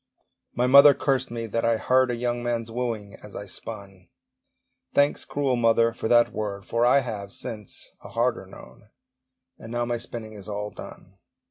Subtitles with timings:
[0.55, 4.09] My mother cursed me that I heard A young man's wooing as I spun:
[4.95, 8.89] Thanks, cruel mother, for that word, For I have, since, a harder known!
[9.59, 11.19] And now my spinning is all done.